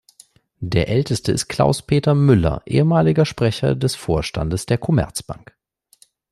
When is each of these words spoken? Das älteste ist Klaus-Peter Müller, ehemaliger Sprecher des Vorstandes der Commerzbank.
Das 0.61 0.85
älteste 0.87 1.31
ist 1.31 1.47
Klaus-Peter 1.47 2.15
Müller, 2.15 2.63
ehemaliger 2.65 3.23
Sprecher 3.23 3.75
des 3.75 3.93
Vorstandes 3.93 4.65
der 4.65 4.79
Commerzbank. 4.79 5.55